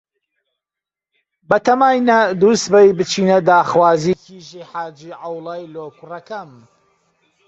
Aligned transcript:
بەتاماینە 1.49 2.19
دووسبەی 2.39 2.89
بچینە 2.97 3.37
داخوازی 3.47 4.19
کیژی 4.23 4.61
حاجی 4.71 5.17
عەوڵای 5.21 5.63
لۆ 5.73 5.85
کوڕەکەم. 5.97 6.51